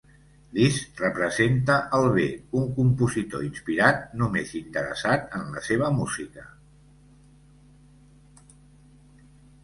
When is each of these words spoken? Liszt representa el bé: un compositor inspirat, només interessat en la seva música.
Liszt 0.57 1.01
representa 1.01 1.73
el 1.97 2.05
bé: 2.13 2.23
un 2.61 2.63
compositor 2.77 3.43
inspirat, 3.47 4.01
només 4.21 4.53
interessat 4.61 5.27
en 5.41 5.45
la 5.57 5.63
seva 5.67 5.91
música. 5.99 6.47